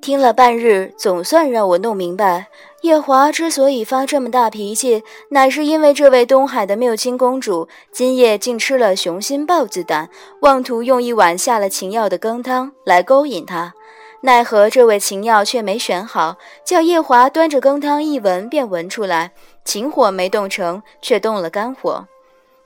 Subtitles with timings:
[0.00, 2.48] 听了半日，总算让我弄明白，
[2.80, 10.10] 夜华之所以发这么大脾气，乃是因为这位东海的缪清公主今夜竟吃了雄心豹子胆，
[10.40, 13.74] 妄图用一碗下了情药的羹汤来勾引他。
[14.22, 19.32] 奈何这位情药却没选好，叫夜华端着羹汤一闻便闻出来，
[19.64, 22.06] 情火没动成，却动了肝火。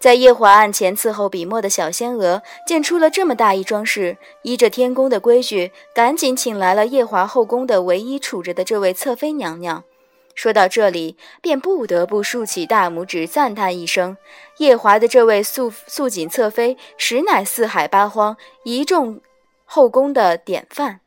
[0.01, 9.85] 在夜华案前伺候笔墨的小仙娥见出了这么大一桩事，依着天宫的规矩，赶紧请来了夜华后宫的唯一处着的这位侧妃娘娘。
[10.35, 14.17] 说到这里，便不得不竖起大拇指赞叹一声：
[14.59, 19.21] 夜华的这位素素锦侧妃，实乃四海八荒一众
[19.65, 21.01] 后宫的典范。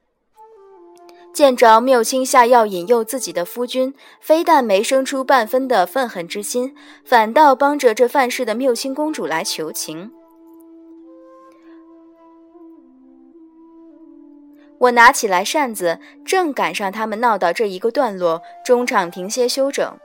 [1.38, 6.74] 见着缪清下药引诱自己的夫君，非但没生出半分的愤恨之心，
[7.06, 10.12] 反倒帮着这犯事的缪清公主来求情。
[14.80, 19.96] 我拿起来扇子，正赶上他们闹到这一个段落，中场停歇休整。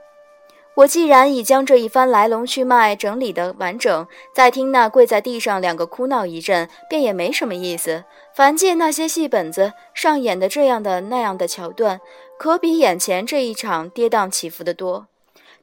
[0.75, 8.03] 我既然已将这一番来龙去脉整理得完整，再听那跪在地上两个哭闹一阵，便也没什么意思。
[8.35, 12.01] 凡借那些戏本子上演的这样的那样的桥段，
[12.39, 15.05] 可比眼前这一场跌宕起伏的多。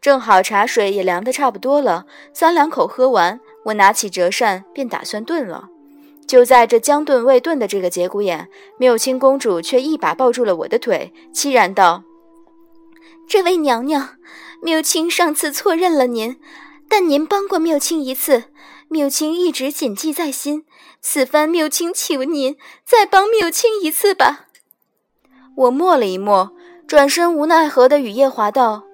[0.01, 5.69] 正好茶水也凉得差不多了，三两口喝完，我拿起折扇便打算炖了。
[6.29, 12.05] 就在这将炖未炖的这个节骨眼，缪清公主却一把抱住了我的腿，凄然道
[13.29, 14.11] ：“这位娘娘。”
[14.63, 16.39] 缪清上次错认了您，
[16.89, 18.45] 但您帮过缪清一次，
[18.89, 20.65] 缪清一直谨记在心。
[21.01, 24.47] 此番缪清求您再帮缪清一次吧。
[25.57, 26.53] 我默了一默，
[26.87, 28.85] 转身无奈何地与夜华道：“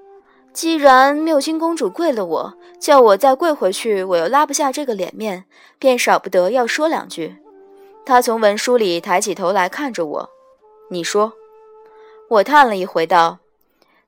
[0.54, 5.46] 既然缪清公主跪了我，叫我再跪回去，我又拉不下这个脸面，
[5.80, 7.36] 便少不得要说两句。”
[8.06, 10.30] 他从文书里抬起头来看着我
[10.90, 11.32] ：“你说。”
[12.30, 13.38] 我叹了一回道。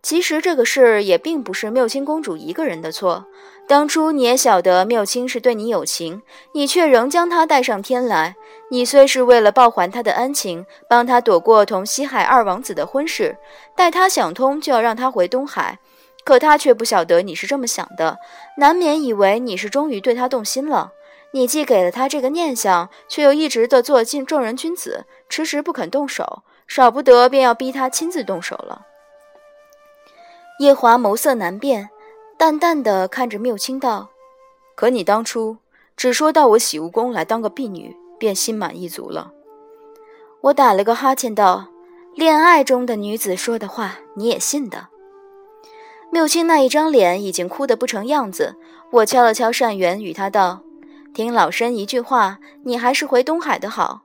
[0.01, 3.27] 其实这个事也并不是缪清公主一个人的错。
[3.67, 6.23] 当初你也晓得缪清是对你有情，
[6.53, 8.37] 你却仍将他带上天来。
[8.71, 13.37] 你虽是为了报还他的恩情，帮他躲过同西海二王子的婚事，
[13.75, 15.79] 待他想通，就要让他回东海。
[16.25, 18.19] 可他却不晓得你是这么想的，
[18.59, 20.93] 难免以为你是终于对他动心了。
[21.33, 28.87] 你既给了他这个念想，却又一直的做尽正人君子，迟迟不肯动手，少不得便要逼他亲自动手了。
[30.59, 31.89] 夜华眸色难辨，
[32.37, 34.09] 淡淡的看着缪清道
[34.75, 35.59] ：“可你当初
[35.97, 39.31] 只说到我洗梧宫来当个婢女，便心满意足了。”
[40.43, 41.69] 我打了个哈欠道
[42.17, 44.89] ：“恋爱中的女子说的话，你也信的？”
[46.11, 48.57] 缪清那一张脸已经哭得不成样子，
[48.91, 50.63] 我敲了敲扇缘，与他道
[51.15, 54.03] ：“听老身一句话，你还是回东海的好。”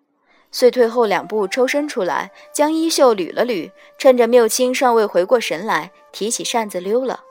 [0.54, 7.22] 遂退后两步，抽身出来，将衣袖捋了捋，趁着缪清尚未回过神来，提起扇子溜了。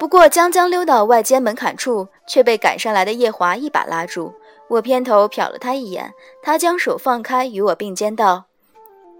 [0.00, 4.34] 不过将将溜到外间门槛处，却被赶上来的夜华一把拉住。
[4.68, 8.46] 我偏头瞟了他一眼，他将手放开，与我并肩道：“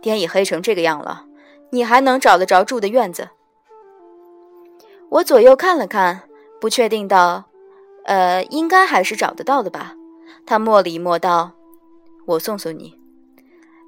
[0.01, 1.27] 天已黑成这个样了，
[1.69, 3.29] 你还能找得着住的院子？”
[5.11, 6.23] 我左右看了看，
[6.59, 7.45] 不确定道
[8.07, 9.93] ：“呃，应该还是找得到的吧。”
[10.47, 11.53] 他默了一默，道
[12.27, 12.99] ：“我送送你。”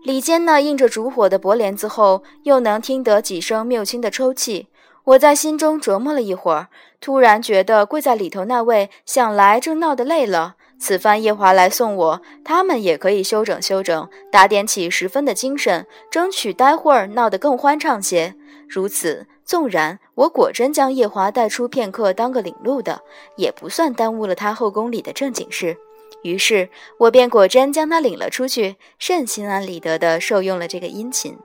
[0.05, 4.69] 里间那映着烛火的薄帘子后，又能听得几声缪清的抽泣。
[5.05, 6.69] 我在心中琢磨了一会儿，
[7.01, 18.35] 突然觉得跪在里头那位想来正闹得累了，此番夜华来送我，他们也可以休整休整，打点起十分的精神，争取待会儿闹得更欢畅些。
[18.69, 23.03] 如此，纵然我果真将夜华带出片刻当个领路的，
[23.37, 25.77] 也不算耽误了他后宫里的正经事。
[26.23, 26.69] 于是
[26.99, 31.37] 我便果真将他领了出去，甚心安理得地受用了这个殷勤。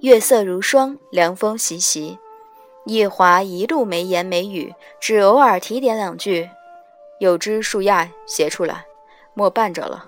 [0.00, 2.18] 月色如霜，凉风习习，
[2.86, 6.50] 夜华一路没言没语，只偶尔提点两句
[7.20, 8.84] ：“有只树丫斜出来，
[9.34, 10.06] 莫绊着了。”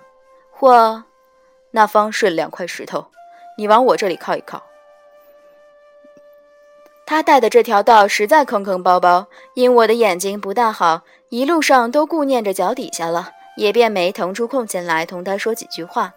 [0.51, 1.05] 或
[1.71, 3.07] “那方是两块石头，
[3.57, 4.63] 你往我这里靠一靠。”
[7.15, 16.13] 他带的这条道实在坑坑包包，因我的眼睛不大好，一路上都顾念着脚底下了，也便没腾出空闲来同他说几句话。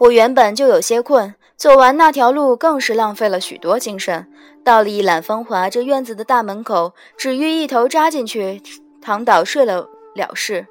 [0.00, 4.28] 我原本就有些困，走完那条路更是浪费了许多精神。
[4.64, 8.60] 到了一览芳华这院子的大门口，只欲一头扎进去，
[9.00, 10.66] 躺倒睡了了事。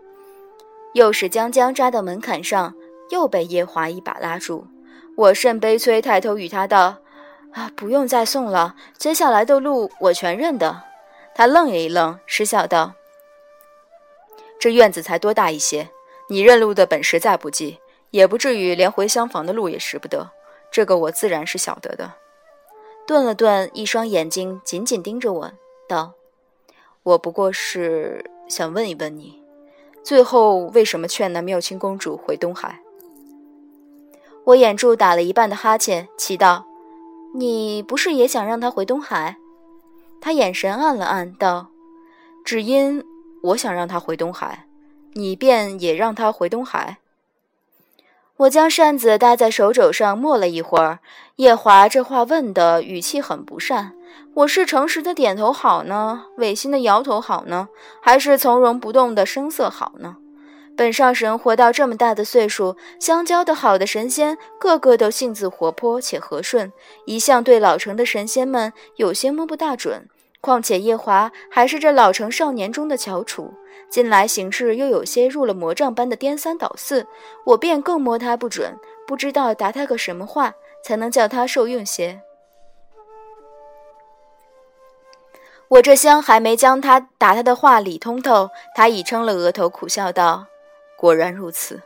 [0.93, 2.75] 又是将将扎到门槛上，
[3.11, 4.67] 又被夜华一把拉住。
[5.21, 6.97] 我甚悲催，抬头与他道
[7.53, 10.81] ：“啊，不用再送了，接下来的路我全认得。”
[11.35, 12.93] 他愣了一愣，失笑道
[14.59, 15.91] ：“这院子才多大一些，
[16.27, 17.79] 你认路的本事再不济，
[18.09, 20.31] 也不至于连回厢房的路也识不得。
[20.71, 22.13] 这个我自然是晓得的。”
[23.05, 25.51] 顿了顿，一双眼睛紧紧盯着我，
[25.87, 26.13] 道
[27.03, 29.39] ：“我不过是想问一问你，
[30.03, 32.79] 最后为什么劝那妙清公主回东海？”
[34.43, 36.65] 我掩住打了一半的哈欠，奇道
[37.35, 39.37] ：“你不是也想让他回东海？”
[40.19, 41.67] 他眼神暗了暗，道
[42.43, 43.03] ：“只因
[43.43, 44.65] 我想让他回东海，
[45.13, 46.97] 你便也让他回东海。”
[48.37, 50.99] 我将扇子搭在手肘上，默了一会儿。
[51.35, 53.93] 叶华这话问的语气很不善，
[54.33, 57.69] 我是诚实的点头好呢，违心的摇头好呢，
[58.01, 60.17] 还是从容不动的声色好呢？
[60.77, 66.71] 本上神活到这么大的岁数，相交的好的神仙，个个都性子活泼且和顺，
[67.05, 70.07] 一向对老成的神仙们有些摸不大准。
[70.39, 73.53] 况且夜华还是这老成少年中的翘楚，
[73.89, 77.05] 近来行事又有些入了魔障般的颠三倒四，
[77.45, 78.75] 我便更摸他不准，
[79.05, 80.53] 不知道答他个什么话，
[80.83, 82.21] 才能叫他受用些。
[85.67, 90.47] 我这厢还没将他答他的话理通透，他已撑了额头，苦笑道。
[91.01, 91.81] 果然如此。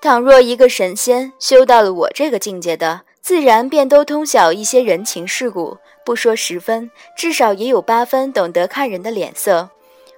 [0.00, 9.70] 倘若一个神仙修到了我这个境界的，自然便都通晓一些人情世故，不说十分，至少也有八分懂得看人的脸色。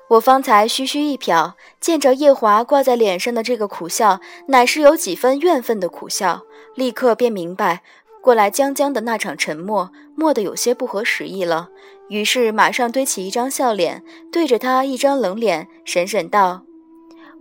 [0.08, 4.18] 我方才虚虚一瞟，见着夜华挂在脸上的这个苦笑，
[4.48, 6.40] 乃是有几分怨愤的苦笑，
[6.74, 7.82] 立刻便明白
[8.22, 11.68] 过来将将的那场沉默，默得有些不合时宜了。
[12.08, 16.62] 于是马上堆起一张笑脸，对着他一张冷脸，神神道。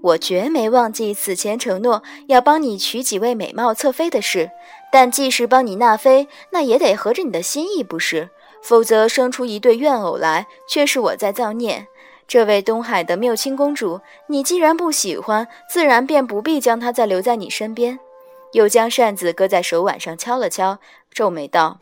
[0.06, 4.52] 我绝没忘记此前承诺要帮你娶几位美貌侧妃的事，
[4.92, 8.30] 但既是帮你纳妃，那也得合着你的心意不是？
[8.62, 11.88] 否则生出一对怨偶来，却是我在造孽。
[12.28, 17.98] 这位东海的缪清公主，你既然不喜欢，自然便不必将她再留在你身边。
[18.54, 20.78] 又将扇子搁在手腕上敲了敲，
[21.12, 21.80] 皱眉道。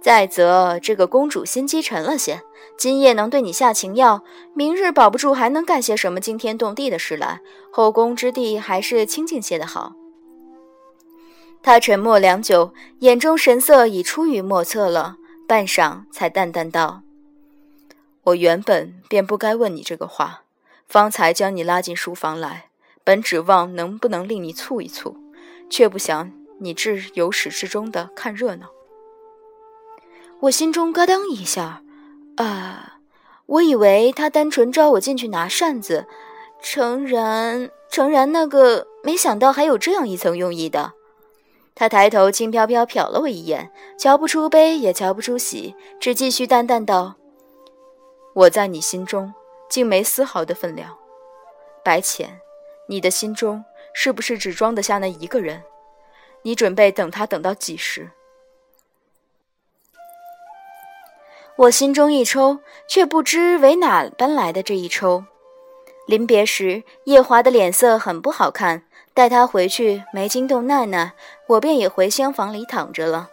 [0.00, 2.40] 再则，这个公主心机沉了些，
[2.78, 4.22] 今夜能对你下情药，
[4.54, 7.40] 明日保不住还能干些什么惊天动地的事来。
[7.72, 9.94] 后宫之地还是清静些的好。
[11.60, 15.16] 他沉默良久，眼中神色已出于莫测了，
[15.48, 17.02] 半晌才淡淡道
[18.22, 20.42] ：“我原本便不该问你这个话，
[20.86, 22.66] 方才将你拉进书房来，
[23.02, 25.16] 本指望能不能令你蹙一蹙，
[25.68, 28.68] 却不想你至由始至终的看热闹。”
[30.40, 31.82] 我心中咯噔一下，
[32.36, 33.00] 啊，
[33.46, 36.06] 我以为他单纯招我进去拿扇子，
[36.62, 40.92] 诚然，诚然，那个没想到还有这样一层用意的。
[41.74, 47.16] 他抬头轻飘飘瞟了我一眼，瞧不出悲，也瞧不出喜，只继续淡淡道
[48.34, 49.34] ：“我在你心中
[49.68, 50.96] 竟没丝毫的分量。
[51.84, 52.40] 白浅，
[52.88, 55.62] 你的心中是不是只装得下那一个人？
[56.42, 58.10] 你准备等他等到几时？”
[61.58, 65.24] 我心中一抽，却不知为哪般来的这一抽。
[66.06, 68.84] 临别时，叶华的脸色很不好看。
[69.12, 71.14] 待他回去，没惊动奈奈，
[71.48, 73.30] 我便也回厢房里躺着了。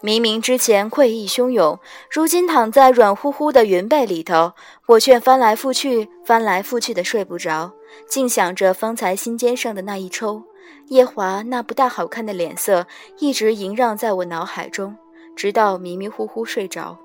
[0.00, 1.78] 明明之前愧意汹涌，
[2.10, 4.54] 如今躺在软乎乎的云被里头，
[4.86, 7.70] 我却翻来覆去、翻来覆去的睡不着，
[8.08, 10.42] 竟想着方才心尖上的那一抽。
[10.86, 12.86] 夜华那不大好看的脸色，
[13.18, 14.96] 一直萦绕在我脑海中，
[15.36, 16.96] 直到迷迷糊糊睡着。